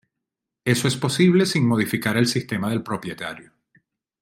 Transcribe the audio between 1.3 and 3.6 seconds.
sin modificar el sistema del propietario.